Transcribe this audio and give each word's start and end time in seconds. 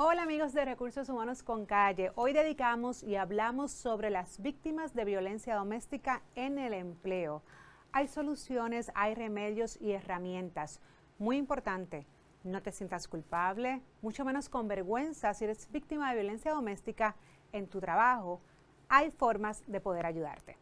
Hola 0.00 0.22
amigos 0.22 0.52
de 0.52 0.64
Recursos 0.64 1.08
Humanos 1.08 1.42
con 1.42 1.66
Calle. 1.66 2.12
Hoy 2.14 2.32
dedicamos 2.32 3.02
y 3.02 3.16
hablamos 3.16 3.72
sobre 3.72 4.10
las 4.10 4.40
víctimas 4.40 4.94
de 4.94 5.04
violencia 5.04 5.56
doméstica 5.56 6.22
en 6.36 6.56
el 6.56 6.72
empleo. 6.72 7.42
Hay 7.90 8.06
soluciones, 8.06 8.92
hay 8.94 9.16
remedios 9.16 9.76
y 9.80 9.90
herramientas. 9.90 10.80
Muy 11.18 11.36
importante, 11.36 12.06
no 12.44 12.62
te 12.62 12.70
sientas 12.70 13.08
culpable, 13.08 13.82
mucho 14.00 14.24
menos 14.24 14.48
con 14.48 14.68
vergüenza 14.68 15.34
si 15.34 15.46
eres 15.46 15.68
víctima 15.72 16.10
de 16.10 16.20
violencia 16.20 16.52
doméstica 16.52 17.16
en 17.50 17.66
tu 17.66 17.80
trabajo. 17.80 18.40
Hay 18.88 19.10
formas 19.10 19.64
de 19.66 19.80
poder 19.80 20.06
ayudarte. 20.06 20.56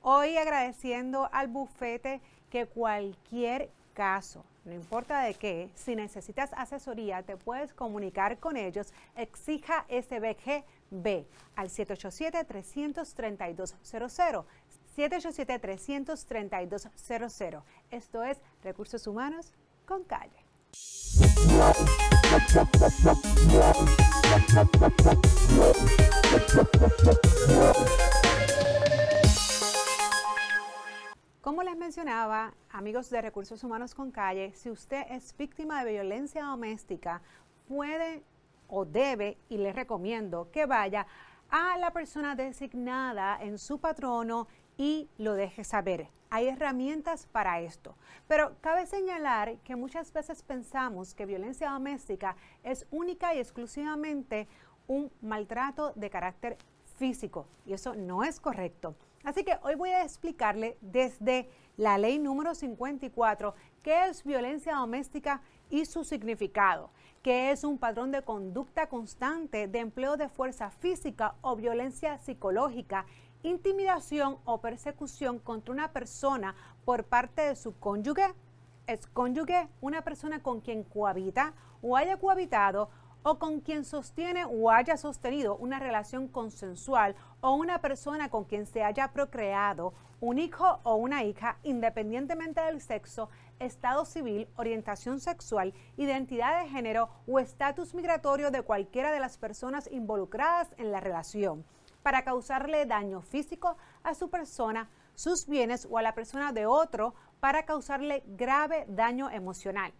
Hoy 0.00 0.38
agradeciendo 0.38 1.28
al 1.34 1.48
bufete 1.48 2.22
que 2.48 2.64
cualquier 2.64 3.70
caso, 3.92 4.42
no 4.64 4.72
importa 4.72 5.20
de 5.22 5.34
qué, 5.34 5.68
si 5.74 5.94
necesitas 5.94 6.54
asesoría, 6.54 7.22
te 7.22 7.36
puedes 7.36 7.74
comunicar 7.74 8.38
con 8.38 8.56
ellos. 8.56 8.94
Exija 9.16 9.84
SBGB 9.88 11.26
al 11.54 11.68
787-332-00. 11.68 14.46
787-332-00. 14.96 17.62
Esto 17.90 18.22
es 18.22 18.40
Recursos 18.62 19.06
Humanos 19.06 19.52
con 19.86 20.04
Calle. 20.04 20.42
Como 31.44 31.62
les 31.62 31.76
mencionaba, 31.76 32.54
amigos 32.70 33.10
de 33.10 33.20
Recursos 33.20 33.62
Humanos 33.62 33.94
con 33.94 34.10
Calle, 34.10 34.54
si 34.54 34.70
usted 34.70 35.04
es 35.10 35.36
víctima 35.36 35.84
de 35.84 35.92
violencia 35.92 36.44
doméstica, 36.44 37.20
puede 37.68 38.22
o 38.66 38.86
debe, 38.86 39.36
y 39.50 39.58
le 39.58 39.74
recomiendo 39.74 40.50
que 40.50 40.64
vaya 40.64 41.06
a 41.50 41.76
la 41.76 41.90
persona 41.90 42.34
designada 42.34 43.36
en 43.42 43.58
su 43.58 43.78
patrono 43.78 44.48
y 44.78 45.10
lo 45.18 45.34
deje 45.34 45.64
saber. 45.64 46.08
Hay 46.30 46.48
herramientas 46.48 47.26
para 47.26 47.60
esto. 47.60 47.94
Pero 48.26 48.56
cabe 48.62 48.86
señalar 48.86 49.58
que 49.58 49.76
muchas 49.76 50.14
veces 50.14 50.42
pensamos 50.42 51.12
que 51.12 51.26
violencia 51.26 51.68
doméstica 51.68 52.36
es 52.62 52.86
única 52.90 53.34
y 53.34 53.40
exclusivamente 53.40 54.48
un 54.86 55.12
maltrato 55.20 55.92
de 55.94 56.08
carácter 56.08 56.56
físico 56.96 57.46
y 57.66 57.74
eso 57.74 57.94
no 57.94 58.24
es 58.24 58.40
correcto. 58.40 58.96
Así 59.24 59.42
que 59.42 59.58
hoy 59.62 59.74
voy 59.74 59.90
a 59.90 60.04
explicarle 60.04 60.76
desde 60.82 61.48
la 61.76 61.96
ley 61.96 62.18
número 62.18 62.54
54 62.54 63.54
qué 63.82 64.06
es 64.06 64.22
violencia 64.22 64.76
doméstica 64.76 65.40
y 65.70 65.86
su 65.86 66.04
significado, 66.04 66.90
qué 67.22 67.50
es 67.50 67.64
un 67.64 67.78
patrón 67.78 68.12
de 68.12 68.22
conducta 68.22 68.88
constante 68.88 69.66
de 69.66 69.78
empleo 69.78 70.18
de 70.18 70.28
fuerza 70.28 70.70
física 70.70 71.34
o 71.40 71.56
violencia 71.56 72.18
psicológica 72.18 73.06
intimidación 73.44 74.38
o 74.44 74.60
persecución 74.60 75.38
contra 75.38 75.72
una 75.72 75.92
persona 75.92 76.54
por 76.84 77.04
parte 77.04 77.42
de 77.42 77.56
su 77.56 77.78
cónyuge, 77.78 78.34
es 78.86 79.06
cónyuge 79.06 79.68
una 79.80 80.02
persona 80.02 80.42
con 80.42 80.60
quien 80.60 80.82
cohabita 80.82 81.54
o 81.82 81.96
haya 81.96 82.16
cohabitado 82.16 82.90
o 83.24 83.38
con 83.38 83.60
quien 83.60 83.84
sostiene 83.84 84.44
o 84.44 84.70
haya 84.70 84.96
sostenido 84.96 85.56
una 85.56 85.78
relación 85.78 86.28
consensual 86.28 87.16
o 87.40 87.54
una 87.54 87.80
persona 87.80 88.28
con 88.28 88.44
quien 88.44 88.66
se 88.66 88.84
haya 88.84 89.12
procreado 89.12 89.94
un 90.20 90.38
hijo 90.38 90.80
o 90.84 90.94
una 90.96 91.24
hija 91.24 91.58
independientemente 91.62 92.60
del 92.60 92.80
sexo, 92.80 93.30
estado 93.58 94.04
civil, 94.04 94.46
orientación 94.56 95.20
sexual, 95.20 95.72
identidad 95.96 96.62
de 96.62 96.68
género 96.68 97.08
o 97.26 97.38
estatus 97.38 97.94
migratorio 97.94 98.50
de 98.50 98.62
cualquiera 98.62 99.10
de 99.10 99.20
las 99.20 99.38
personas 99.38 99.88
involucradas 99.90 100.68
en 100.76 100.92
la 100.92 101.00
relación 101.00 101.64
para 102.02 102.24
causarle 102.24 102.84
daño 102.84 103.22
físico 103.22 103.78
a 104.02 104.14
su 104.14 104.28
persona, 104.28 104.90
sus 105.14 105.46
bienes 105.46 105.88
o 105.90 105.96
a 105.96 106.02
la 106.02 106.14
persona 106.14 106.52
de 106.52 106.66
otro 106.66 107.14
para 107.40 107.64
causarle 107.64 108.22
grave 108.26 108.84
daño 108.88 109.30
emocional. 109.30 109.94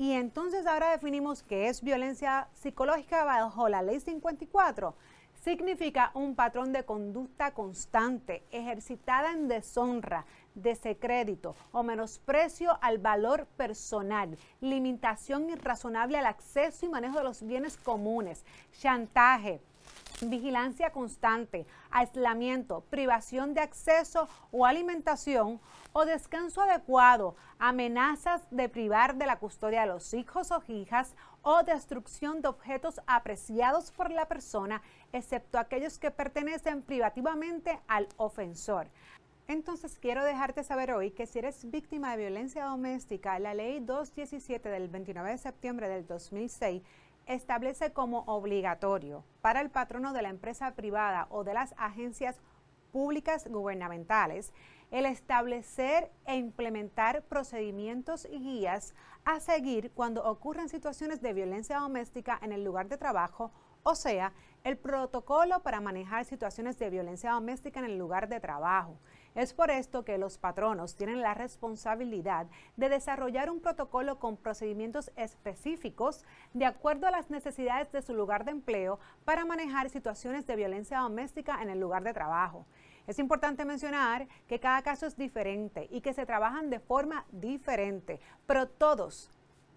Y 0.00 0.12
entonces 0.12 0.66
ahora 0.66 0.92
definimos 0.92 1.42
qué 1.42 1.68
es 1.68 1.82
violencia 1.82 2.48
psicológica 2.54 3.22
bajo 3.22 3.68
la 3.68 3.82
ley 3.82 4.00
54. 4.00 4.94
Significa 5.44 6.10
un 6.14 6.34
patrón 6.34 6.72
de 6.72 6.86
conducta 6.86 7.52
constante, 7.52 8.42
ejercitada 8.50 9.32
en 9.32 9.46
deshonra, 9.46 10.24
desecrédito 10.54 11.54
o 11.72 11.82
menosprecio 11.82 12.78
al 12.80 12.96
valor 12.96 13.44
personal, 13.58 14.38
limitación 14.62 15.50
irrazonable 15.50 16.16
al 16.16 16.24
acceso 16.24 16.86
y 16.86 16.88
manejo 16.88 17.18
de 17.18 17.24
los 17.24 17.42
bienes 17.42 17.76
comunes, 17.76 18.46
chantaje, 18.72 19.60
vigilancia 20.22 20.90
constante, 20.90 21.66
aislamiento, 21.90 22.82
privación 22.90 23.54
de 23.54 23.60
acceso 23.60 24.28
o 24.50 24.66
alimentación 24.66 25.60
o 25.92 26.04
descanso 26.04 26.62
adecuado, 26.62 27.36
amenazas 27.58 28.42
de 28.50 28.68
privar 28.68 29.16
de 29.16 29.26
la 29.26 29.38
custodia 29.38 29.82
de 29.82 29.86
los 29.88 30.12
hijos 30.14 30.50
o 30.50 30.62
hijas 30.68 31.14
o 31.42 31.62
destrucción 31.62 32.42
de 32.42 32.48
objetos 32.48 33.00
apreciados 33.06 33.90
por 33.92 34.10
la 34.10 34.28
persona, 34.28 34.82
excepto 35.12 35.58
aquellos 35.58 35.98
que 35.98 36.10
pertenecen 36.10 36.82
privativamente 36.82 37.80
al 37.88 38.08
ofensor. 38.16 38.88
Entonces 39.48 39.98
quiero 39.98 40.24
dejarte 40.24 40.62
saber 40.62 40.92
hoy 40.92 41.10
que 41.10 41.26
si 41.26 41.40
eres 41.40 41.68
víctima 41.68 42.12
de 42.12 42.18
violencia 42.18 42.66
doméstica, 42.66 43.36
la 43.40 43.52
ley 43.52 43.80
217 43.80 44.68
del 44.68 44.86
29 44.86 45.30
de 45.30 45.38
septiembre 45.38 45.88
del 45.88 46.06
2006 46.06 46.82
establece 47.34 47.92
como 47.92 48.20
obligatorio 48.26 49.24
para 49.40 49.60
el 49.60 49.70
patrono 49.70 50.12
de 50.12 50.22
la 50.22 50.30
empresa 50.30 50.74
privada 50.74 51.26
o 51.30 51.44
de 51.44 51.54
las 51.54 51.74
agencias 51.78 52.40
públicas 52.92 53.46
gubernamentales 53.48 54.52
el 54.90 55.06
establecer 55.06 56.10
e 56.26 56.36
implementar 56.36 57.22
procedimientos 57.22 58.26
y 58.28 58.40
guías 58.40 58.94
a 59.24 59.38
seguir 59.38 59.92
cuando 59.92 60.24
ocurren 60.24 60.68
situaciones 60.68 61.22
de 61.22 61.32
violencia 61.32 61.78
doméstica 61.78 62.38
en 62.42 62.52
el 62.52 62.64
lugar 62.64 62.88
de 62.88 62.96
trabajo, 62.96 63.52
o 63.84 63.94
sea, 63.94 64.32
el 64.64 64.76
protocolo 64.76 65.62
para 65.62 65.80
manejar 65.80 66.24
situaciones 66.24 66.78
de 66.78 66.90
violencia 66.90 67.30
doméstica 67.30 67.78
en 67.78 67.86
el 67.86 67.98
lugar 67.98 68.28
de 68.28 68.40
trabajo, 68.40 68.98
es 69.34 69.54
por 69.54 69.70
esto 69.70 70.04
que 70.04 70.18
los 70.18 70.38
patronos 70.38 70.96
tienen 70.96 71.20
la 71.20 71.34
responsabilidad 71.34 72.46
de 72.76 72.88
desarrollar 72.88 73.50
un 73.50 73.60
protocolo 73.60 74.18
con 74.18 74.36
procedimientos 74.36 75.12
específicos 75.16 76.24
de 76.52 76.66
acuerdo 76.66 77.06
a 77.06 77.12
las 77.12 77.30
necesidades 77.30 77.92
de 77.92 78.02
su 78.02 78.14
lugar 78.14 78.44
de 78.44 78.50
empleo 78.50 78.98
para 79.24 79.44
manejar 79.44 79.88
situaciones 79.88 80.46
de 80.46 80.56
violencia 80.56 80.98
doméstica 80.98 81.62
en 81.62 81.70
el 81.70 81.78
lugar 81.78 82.02
de 82.02 82.12
trabajo. 82.12 82.66
Es 83.06 83.18
importante 83.18 83.64
mencionar 83.64 84.28
que 84.46 84.60
cada 84.60 84.82
caso 84.82 85.06
es 85.06 85.16
diferente 85.16 85.88
y 85.90 86.00
que 86.00 86.12
se 86.12 86.26
trabajan 86.26 86.70
de 86.70 86.80
forma 86.80 87.24
diferente, 87.32 88.20
pero 88.46 88.68
todos, 88.68 89.30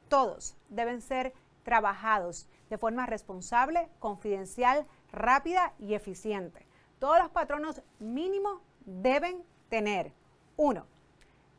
todos 0.07 0.55
deben 0.69 1.01
ser 1.01 1.33
trabajados 1.63 2.47
de 2.69 2.77
forma 2.77 3.05
responsable, 3.05 3.89
confidencial, 3.99 4.85
rápida 5.11 5.73
y 5.79 5.93
eficiente. 5.93 6.65
Todos 6.99 7.19
los 7.19 7.29
patronos 7.29 7.81
mínimo 7.99 8.61
deben 8.85 9.43
tener, 9.69 10.13
uno, 10.55 10.85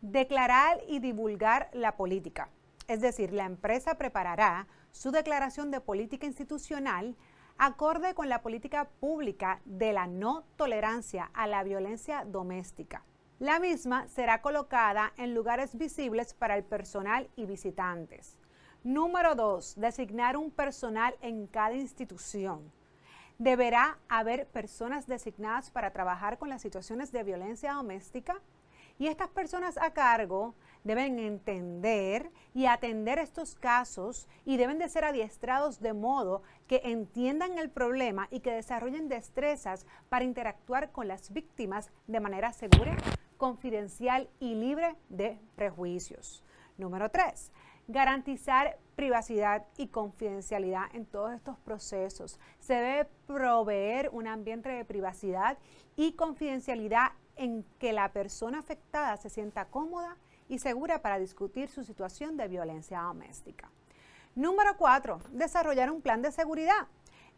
declarar 0.01 0.81
y 0.87 0.99
divulgar 0.99 1.71
la 1.73 1.97
política. 1.97 2.51
Es 2.87 3.01
decir, 3.01 3.33
la 3.33 3.45
empresa 3.45 3.97
preparará 3.97 4.67
su 4.93 5.11
declaración 5.11 5.71
de 5.71 5.81
política 5.81 6.27
institucional 6.27 7.17
acorde 7.57 8.15
con 8.15 8.29
la 8.29 8.43
política 8.43 8.89
pública 9.01 9.61
de 9.65 9.93
la 9.93 10.07
no 10.07 10.45
tolerancia 10.57 11.31
a 11.35 11.47
la 11.47 11.63
violencia 11.63 12.25
doméstica. 12.25 13.05
La 13.39 13.59
misma 13.59 14.07
será 14.09 14.43
colocada 14.43 15.13
en 15.17 15.35
lugares 15.35 15.77
visibles 15.77 16.35
para 16.35 16.57
el 16.57 16.65
personal 16.65 17.29
y 17.37 17.47
visitantes. 17.47 18.39
Número 18.85 19.35
dos, 19.35 19.75
designar 19.77 20.37
un 20.37 20.51
personal 20.51 21.17
en 21.21 21.47
cada 21.47 21.75
institución. 21.75 22.71
Deberá 23.39 23.99
haber 24.09 24.47
personas 24.47 25.07
designadas 25.07 25.71
para 25.71 25.93
trabajar 25.93 26.39
con 26.39 26.49
las 26.49 26.63
situaciones 26.63 27.11
de 27.11 27.25
violencia 27.25 27.73
doméstica 27.73 28.41
y 28.99 29.09
estas 29.09 29.29
personas 29.29 29.77
a 29.77 29.93
cargo 29.93 30.55
deben 30.85 31.19
entender 31.19 32.31
y 32.55 32.67
atender 32.67 33.19
estos 33.19 33.57
casos 33.57 34.29
y 34.45 34.57
deben 34.57 34.79
de 34.79 34.89
ser 34.89 35.05
adiestrados 35.05 35.81
de 35.81 35.95
modo 35.95 36.43
que 36.69 36.81
entiendan 36.85 37.59
el 37.59 37.71
problema 37.71 38.29
y 38.31 38.41
que 38.41 38.53
desarrollen 38.53 39.09
destrezas 39.09 39.85
para 40.09 40.25
interactuar 40.25 40.93
con 40.93 41.09
las 41.09 41.33
víctimas 41.33 41.91
de 42.07 42.21
manera 42.21 42.53
segura, 42.53 42.97
confidencial 43.37 44.29
y 44.39 44.55
libre 44.55 44.95
de 45.09 45.41
prejuicios. 45.57 46.45
Número 46.79 47.11
3 47.11 47.51
garantizar 47.89 48.79
privacidad 48.97 49.67
y 49.77 49.89
confidencialidad 49.89 50.85
en 50.95 51.07
todos 51.07 51.33
estos 51.33 51.59
procesos. 51.59 52.39
Se 52.61 52.75
debe 52.75 53.09
proveer 53.27 54.09
un 54.13 54.27
ambiente 54.27 54.69
de 54.69 54.85
privacidad 54.85 55.59
y 55.97 56.13
confidencialidad 56.13 57.13
en 57.37 57.65
que 57.79 57.93
la 57.93 58.13
persona 58.13 58.61
afectada 58.61 59.17
se 59.17 59.31
sienta 59.31 59.67
cómoda 59.67 60.17
y 60.49 60.59
segura 60.59 61.03
para 61.03 61.19
discutir 61.19 61.69
su 61.69 61.85
situación 61.85 62.37
de 62.37 62.49
violencia 62.49 63.01
doméstica. 63.01 63.71
Número 64.35 64.77
cuatro, 64.77 65.21
desarrollar 65.31 65.91
un 65.91 66.03
plan 66.03 66.23
de 66.23 66.33
seguridad. 66.33 66.89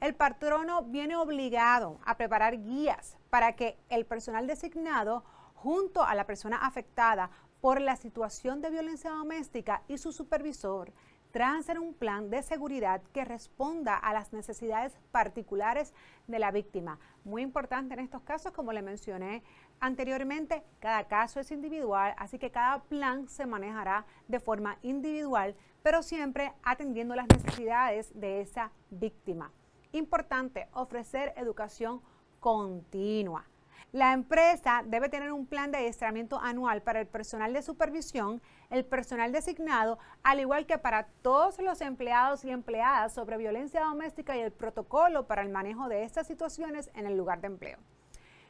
El 0.01 0.15
patrono 0.15 0.83
viene 0.83 1.17
obligado 1.17 1.99
a 2.05 2.17
preparar 2.17 2.63
guías 2.63 3.17
para 3.31 3.57
que 3.57 3.79
el 3.89 4.05
personal 4.05 4.47
designado 4.47 5.25
junto 5.55 6.03
a 6.03 6.15
la 6.15 6.27
persona 6.27 6.59
afectada 6.59 7.31
por 7.61 7.81
la 7.81 7.97
situación 7.97 8.61
de 8.61 8.71
violencia 8.71 9.11
doméstica 9.11 9.83
y 9.89 9.99
su 9.99 10.13
supervisor 10.13 10.93
trancen 11.37 11.79
un 11.79 11.93
plan 11.93 12.31
de 12.31 12.43
seguridad 12.43 13.03
que 13.13 13.25
responda 13.25 13.95
a 13.95 14.15
las 14.15 14.33
necesidades 14.33 14.99
particulares 15.11 15.93
de 16.27 16.39
la 16.39 16.51
víctima. 16.51 16.99
Muy 17.25 17.43
importante 17.43 17.93
en 17.93 18.01
estos 18.01 18.23
casos, 18.23 18.53
como 18.53 18.73
le 18.73 18.81
mencioné 18.81 19.43
anteriormente, 19.79 20.63
cada 20.81 21.05
caso 21.09 21.39
es 21.39 21.51
individual, 21.51 22.15
así 22.17 22.39
que 22.39 22.51
cada 22.51 22.83
plan 22.85 23.29
se 23.29 23.45
manejará 23.45 24.07
de 24.29 24.41
forma 24.41 24.79
individual, 24.81 25.55
pero 25.83 26.03
siempre 26.03 26.55
atendiendo 26.63 27.15
las 27.15 27.29
necesidades 27.29 28.19
de 28.19 28.41
esa 28.41 28.73
víctima. 28.91 29.53
Importante, 29.93 30.69
ofrecer 30.73 31.35
educación 31.37 32.01
continua. 32.41 33.45
La 33.93 34.13
empresa 34.13 34.83
debe 34.85 35.09
tener 35.09 35.33
un 35.33 35.47
plan 35.47 35.71
de 35.71 35.79
adiestramiento 35.79 36.41
anual 36.41 36.83
para 36.83 37.01
el 37.01 37.07
personal 37.07 37.53
de 37.53 37.63
supervisión, 37.63 38.43
el 38.71 38.85
personal 38.85 39.33
designado, 39.33 39.99
al 40.23 40.41
igual 40.41 40.67
que 40.67 40.79
para 40.79 41.07
todos 41.23 41.59
los 41.61 41.81
empleados 41.81 42.45
y 42.45 42.51
empleadas 42.51 43.15
sobre 43.15 43.37
violencia 43.37 43.85
doméstica 43.85 44.37
y 44.37 44.41
el 44.41 44.53
protocolo 44.53 45.27
para 45.27 45.43
el 45.43 45.49
manejo 45.49 45.89
de 45.89 46.03
estas 46.03 46.27
situaciones 46.27 46.91
en 46.95 47.07
el 47.07 47.17
lugar 47.17 47.41
de 47.41 47.47
empleo. 47.47 47.79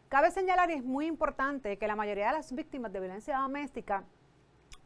Cabe 0.09 0.31
señalar 0.31 0.71
y 0.71 0.75
es 0.75 0.85
muy 0.85 1.07
importante 1.07 1.79
que 1.79 1.89
la 1.89 1.97
mayoría 1.97 2.29
de 2.29 2.35
las 2.35 2.55
víctimas 2.55 2.93
de 2.93 3.01
violencia 3.01 3.39
doméstica, 3.39 4.05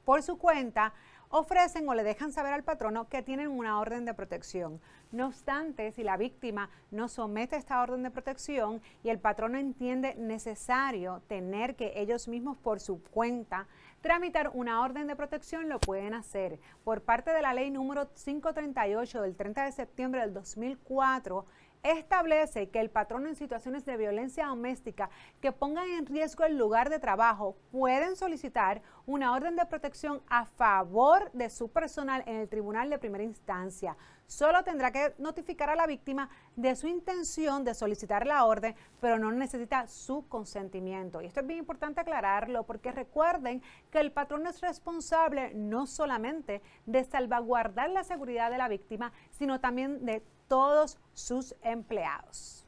por 0.05 0.23
su 0.23 0.39
cuenta, 0.39 0.95
ofrecen 1.31 1.89
o 1.89 1.95
le 1.95 2.03
dejan 2.03 2.33
saber 2.33 2.53
al 2.53 2.65
patrono 2.65 3.09
que 3.09 3.23
tienen 3.23 3.49
una 3.49 3.79
orden 3.79 4.05
de 4.05 4.15
protección. 4.15 4.81
No 5.13 5.29
obstante, 5.29 5.93
si 5.93 6.03
la 6.03 6.17
víctima 6.17 6.71
no 6.91 7.09
somete 7.09 7.57
esta 7.57 7.81
orden 7.81 8.03
de 8.03 8.11
protección 8.11 8.83
y 9.05 9.11
el 9.11 9.21
patrono 9.21 9.57
entiende 9.57 10.15
necesario 10.17 11.23
tener 11.29 11.77
que 11.77 11.93
ellos 11.97 12.27
mismos 12.29 12.59
por 12.59 12.81
su 12.81 13.03
cuenta 13.03 13.69
tramitar 14.01 14.51
una 14.55 14.83
orden 14.83 15.07
de 15.07 15.17
protección, 15.17 15.69
lo 15.69 15.79
pueden 15.79 16.15
hacer. 16.15 16.59
Por 16.85 17.03
parte 17.03 17.33
de 17.33 17.43
la 17.43 17.55
ley 17.55 17.71
número 17.71 18.09
538 18.13 19.23
del 19.23 19.37
30 19.37 19.65
de 19.65 19.73
septiembre 19.73 20.21
del 20.23 20.35
2004, 20.35 21.47
establece 21.83 22.69
que 22.69 22.81
el 22.81 22.91
patrono 22.91 23.29
en 23.29 23.37
situaciones 23.37 23.85
de 23.85 23.97
violencia 23.97 24.47
doméstica 24.47 25.11
que 25.41 25.53
pongan 25.53 25.89
en 25.91 26.07
riesgo 26.07 26.45
el 26.45 26.59
lugar 26.59 26.91
de 26.91 26.99
trabajo 26.99 27.57
pueden 27.71 28.17
solicitar 28.17 28.83
una 29.07 29.33
orden 29.33 29.57
de 29.57 29.67
protección 29.67 30.23
a 30.29 30.45
favor 30.45 31.31
de 31.33 31.49
su 31.51 31.71
personal 31.71 32.23
en 32.27 32.37
el 32.37 32.49
tribunal 32.49 32.91
de 32.91 32.99
primera 32.99 33.25
instancia. 33.25 33.97
Solo 34.31 34.63
tendrá 34.63 34.93
que 34.93 35.13
notificar 35.19 35.71
a 35.71 35.75
la 35.75 35.89
víctima 35.89 36.31
de 36.55 36.77
su 36.77 36.87
intención 36.87 37.65
de 37.65 37.75
solicitar 37.75 38.29
la 38.29 38.45
orden, 38.45 38.77
pero 39.01 39.19
no 39.19 39.33
necesita 39.33 39.89
su 39.89 40.29
consentimiento. 40.29 41.21
Y 41.21 41.27
esto 41.27 41.41
es 41.41 41.49
bien 41.49 41.59
importante 41.59 42.01
aclararlo 42.01 42.63
porque 42.63 42.93
recuerden 42.93 43.61
que 43.91 43.99
el 43.99 44.13
patrón 44.13 44.47
es 44.47 44.61
responsable 44.61 45.53
no 45.55 45.85
solamente 45.89 46.63
de 46.87 47.03
salvaguardar 47.03 47.91
la 47.91 48.05
seguridad 48.05 48.53
de 48.53 48.59
la 48.59 48.69
víctima, 48.69 49.13
sino 49.33 49.59
también 49.59 50.07
de 50.07 50.23
todos 50.47 50.97
sus 51.13 51.57
empleados. 51.63 52.65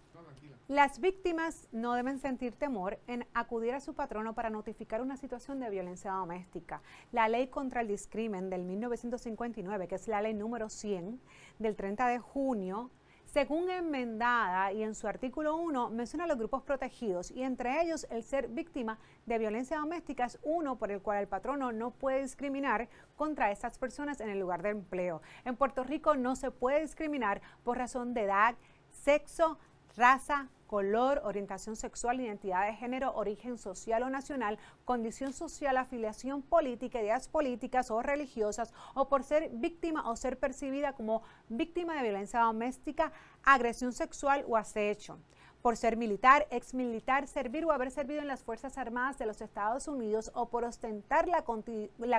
Las 0.69 1.00
víctimas 1.00 1.69
no 1.73 1.94
deben 1.94 2.20
sentir 2.20 2.55
temor 2.55 3.00
en 3.09 3.26
acudir 3.35 3.75
a 3.75 3.81
su 3.81 3.94
patrono 3.94 4.35
para 4.35 4.49
notificar 4.49 5.03
una 5.03 5.17
situación 5.17 5.59
de 5.59 5.69
violencia 5.69 6.12
doméstica. 6.12 6.82
La 7.11 7.29
ley 7.29 7.49
contra 7.49 7.81
el 7.81 7.88
discrimen 7.88 8.49
del 8.49 8.62
1959, 8.62 9.88
que 9.88 9.97
es 9.97 10.06
la 10.06 10.23
ley 10.23 10.35
número 10.35 10.69
100 10.69 11.20
del 11.59 11.75
30 11.75 12.06
de 12.06 12.19
junio 12.20 12.91
según 13.32 13.70
enmendada 13.70 14.73
y 14.73 14.82
en 14.82 14.94
su 14.94 15.09
artículo 15.09 15.56
1 15.56 15.88
menciona 15.88 16.26
los 16.26 16.37
grupos 16.37 16.62
protegidos 16.65 17.31
y 17.31 17.43
entre 17.43 17.81
ellos 17.81 18.06
el 18.11 18.23
ser 18.23 18.49
víctima 18.49 18.99
de 19.25 19.38
violencia 19.38 19.79
doméstica 19.79 20.26
es 20.26 20.38
uno 20.43 20.76
por 20.76 20.93
el 20.93 21.00
cual 21.00 21.19
el 21.19 21.29
patrono 21.29 21.73
no 21.73 21.93
puede 21.93 22.20
discriminar 22.20 22.91
contra 23.17 23.50
estas 23.50 23.79
personas 23.79 24.20
en 24.20 24.29
el 24.29 24.38
lugar 24.38 24.62
de 24.62 24.69
empleo. 24.69 25.23
En 25.47 25.56
Puerto 25.56 25.82
Rico 25.82 26.15
no 26.15 26.37
se 26.37 26.50
puede 26.50 26.82
discriminar 26.82 27.41
por 27.65 27.79
razón 27.79 28.12
de 28.12 28.25
edad, 28.25 28.55
sexo, 28.91 29.58
raza, 29.97 30.49
color, 30.67 31.21
orientación 31.25 31.77
sexual, 31.77 32.21
identidad 32.21 32.67
de 32.67 32.75
género, 32.75 33.15
origen 33.15 33.59
social 33.59 34.03
o 34.05 34.09
nacional, 34.11 34.59
condición 34.87 35.35
social, 35.35 35.77
afiliación 35.77 36.41
política, 36.41 37.03
ideas 37.03 37.29
políticas 37.29 37.91
o 37.91 38.00
religiosas, 38.00 38.73
o 38.94 39.09
por 39.09 39.23
ser 39.23 39.50
víctima 39.53 40.09
o 40.11 40.17
ser 40.17 40.39
percibida 40.39 40.94
como 40.94 41.23
víctima 41.49 41.94
de 41.94 42.05
violencia 42.05 42.41
doméstica, 42.41 43.12
agresión 43.44 43.93
sexual 43.93 44.44
o 44.49 44.56
acecho 44.56 45.19
por 45.62 45.76
ser 45.76 45.97
militar, 45.97 46.47
ex 46.50 46.75
militar, 46.75 47.29
servir 47.29 47.64
o 47.64 47.70
haber 47.70 47.93
servido 47.93 48.20
en 48.20 48.26
las 48.26 48.43
Fuerzas 48.43 48.76
Armadas 48.76 49.17
de 49.19 49.26
los 49.26 49.41
Estados 49.41 49.87
Unidos 49.87 50.32
o 50.35 50.49
por 50.49 50.64
ostentar 50.64 51.29
la, 51.29 51.43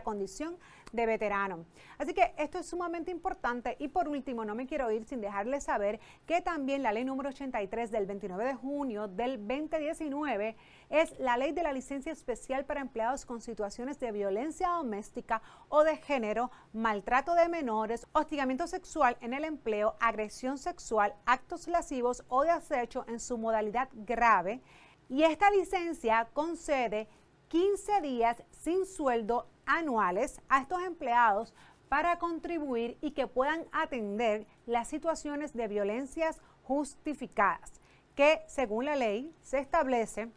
condición 0.04 0.58
de 0.94 1.06
veterano. 1.06 1.66
Así 1.98 2.14
que 2.14 2.34
esto 2.38 2.60
es 2.60 2.66
sumamente 2.66 3.12
importante 3.12 3.76
y 3.80 3.90
por 3.90 4.08
último, 4.08 4.46
no 4.46 4.56
me 4.56 4.66
quiero 4.66 4.90
ir 4.92 5.04
sin 5.04 5.20
dejarles 5.20 5.66
saber 5.66 6.00
que 6.26 6.42
también 6.42 6.84
la 6.84 6.94
ley 6.94 7.04
número 7.04 7.30
83 7.30 7.92
del 7.92 8.06
29 8.06 8.46
de 8.46 8.56
junio 8.56 9.08
del 9.10 9.38
2019 9.46 10.56
es 10.90 11.18
la 11.20 11.38
ley 11.38 11.52
de 11.52 11.64
la 11.64 11.74
licencia 11.74 12.12
especial 12.12 12.66
para 12.66 12.82
empleados 12.82 13.26
con 13.26 13.42
situaciones 13.42 14.00
de 14.00 14.12
violencia 14.12 14.70
doméstica 14.70 15.42
o 15.68 15.84
de 15.84 15.98
género, 15.98 16.52
maltrato 16.72 17.34
de 17.36 17.50
menores, 17.50 18.08
hostigamiento 18.14 18.68
sexual 18.68 19.18
en 19.20 19.34
el 19.34 19.44
empleo, 19.44 19.96
agresión 20.00 20.58
sexual, 20.58 21.16
actos 21.26 21.68
lascivos 21.68 22.24
o 22.30 22.44
de 22.44 22.52
acecho 22.52 23.06
en 23.08 23.20
su 23.34 23.40
modalidad 23.40 23.90
grave. 23.94 24.62
Y 25.10 25.24
esta 25.24 25.50
licencia 25.50 26.28
concede 26.34 27.08
15 27.48 28.02
días 28.02 28.44
sin 28.52 28.86
sueldo 28.86 29.48
anuales 29.66 30.40
a 30.50 30.62
estos 30.62 30.84
empleados 30.84 31.52
para 31.90 32.20
contribuir 32.20 32.96
y 33.02 33.12
que 33.12 33.26
puedan 33.26 33.66
atender 33.72 34.46
las 34.68 34.88
situaciones 34.88 35.54
de 35.54 35.68
violencias 35.68 36.42
justificadas, 36.62 37.82
que 38.14 38.44
según 38.46 38.86
la 38.86 38.96
ley 38.96 39.36
se 39.42 39.58
establece 39.58 40.32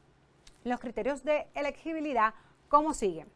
los 0.65 0.81
criterios 0.81 1.23
de 1.23 1.49
elegibilidad 1.55 2.33
como 2.69 2.95
siguen. 2.95 3.29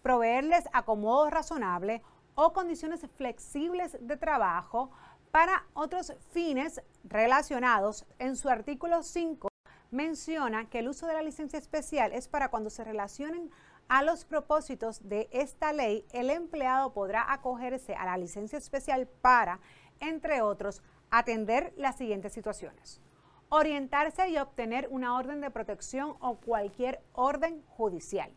Proveerles 0.00 0.64
acomodo 0.72 1.28
razonable 1.28 2.02
o 2.36 2.52
condiciones 2.52 3.04
flexibles 3.16 3.98
de 4.00 4.16
trabajo 4.16 4.92
para 5.30 5.66
otros 5.74 6.14
fines 6.30 6.82
relacionados. 7.04 8.06
En 8.18 8.36
su 8.36 8.48
artículo 8.48 9.02
5 9.02 9.48
menciona 9.90 10.68
que 10.68 10.80
el 10.80 10.88
uso 10.88 11.06
de 11.06 11.14
la 11.14 11.22
licencia 11.22 11.58
especial 11.58 12.12
es 12.12 12.28
para 12.28 12.50
cuando 12.50 12.70
se 12.70 12.84
relacionen 12.84 13.50
a 13.88 14.02
los 14.02 14.26
propósitos 14.26 15.08
de 15.08 15.28
esta 15.32 15.72
ley, 15.72 16.04
el 16.12 16.28
empleado 16.28 16.92
podrá 16.92 17.32
acogerse 17.32 17.94
a 17.94 18.04
la 18.04 18.18
licencia 18.18 18.58
especial 18.58 19.06
para, 19.06 19.60
entre 20.00 20.42
otros, 20.42 20.82
atender 21.10 21.72
las 21.78 21.96
siguientes 21.96 22.34
situaciones. 22.34 23.00
Orientarse 23.48 24.28
y 24.28 24.36
obtener 24.36 24.88
una 24.90 25.16
orden 25.16 25.40
de 25.40 25.50
protección 25.50 26.16
o 26.20 26.36
cualquier 26.36 27.00
orden 27.14 27.62
judicial, 27.66 28.30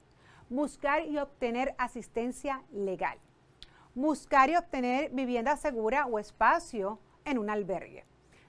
buscar 0.50 1.06
y 1.06 1.18
obtener 1.18 1.76
asistencia 1.78 2.64
legal, 2.72 3.20
buscar 3.96 4.50
y 4.50 4.56
obtener 4.56 5.12
vivienda 5.12 5.58
segura 5.58 6.06
o 6.06 6.20
espacio 6.20 7.00
en 7.26 7.38
un 7.38 7.50
albergue, 7.50 8.06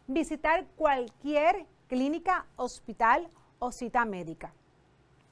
visitar 0.07 0.67
cualquier 0.77 1.67
clínica, 1.89 2.47
hospital 2.57 3.29
o 3.59 3.73
cita 3.73 4.05
médica 4.05 4.55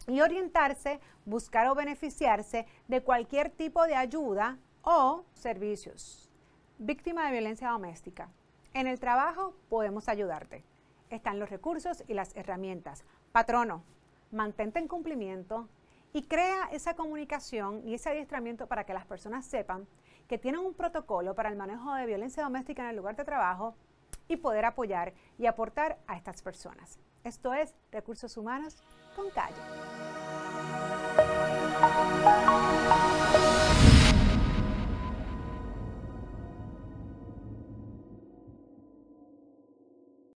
y 0.06 0.20
orientarse, 0.20 1.00
buscar 1.24 1.66
o 1.68 1.74
beneficiarse 1.74 2.66
de 2.88 3.02
cualquier 3.02 3.50
tipo 3.50 3.86
de 3.86 3.94
ayuda 3.94 4.58
o 4.82 5.24
servicios. 5.34 6.30
Víctima 6.78 7.26
de 7.26 7.32
violencia 7.32 7.70
doméstica. 7.70 8.30
En 8.72 8.86
el 8.86 8.98
trabajo 8.98 9.54
podemos 9.68 10.08
ayudarte 10.08 10.64
están 11.10 11.38
los 11.38 11.50
recursos 11.50 12.04
y 12.08 12.14
las 12.14 12.34
herramientas. 12.36 13.04
Patrono, 13.32 13.82
mantente 14.30 14.78
en 14.78 14.88
cumplimiento 14.88 15.68
y 16.12 16.22
crea 16.22 16.68
esa 16.72 16.94
comunicación 16.94 17.82
y 17.86 17.94
ese 17.94 18.10
adiestramiento 18.10 18.66
para 18.66 18.84
que 18.84 18.94
las 18.94 19.06
personas 19.06 19.46
sepan 19.46 19.86
que 20.28 20.38
tienen 20.38 20.60
un 20.60 20.74
protocolo 20.74 21.34
para 21.34 21.48
el 21.48 21.56
manejo 21.56 21.94
de 21.94 22.06
violencia 22.06 22.42
doméstica 22.42 22.82
en 22.82 22.90
el 22.90 22.96
lugar 22.96 23.16
de 23.16 23.24
trabajo 23.24 23.74
y 24.28 24.36
poder 24.36 24.64
apoyar 24.64 25.12
y 25.38 25.46
aportar 25.46 25.98
a 26.06 26.16
estas 26.16 26.40
personas. 26.42 26.98
Esto 27.24 27.52
es 27.52 27.74
Recursos 27.90 28.36
Humanos 28.36 28.82
con 29.16 29.28
Calle. 29.30 29.54